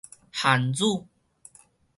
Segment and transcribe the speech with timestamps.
[0.33, 1.05] 韓愈